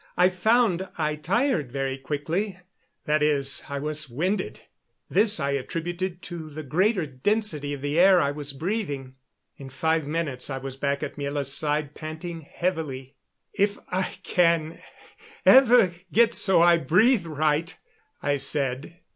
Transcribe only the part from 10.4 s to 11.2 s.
I was back at